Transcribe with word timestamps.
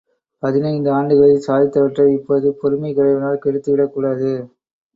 பதினைந்து 0.43 0.91
ஆண்டுகளில் 0.91 1.45
சாதித்தவற்றை 1.47 2.13
இப்போது 2.13 2.57
பொறுமைக் 2.61 2.97
குறைவினால் 2.97 3.41
கெடுத்துவிடக் 3.45 3.93
கூடாது. 3.93 4.31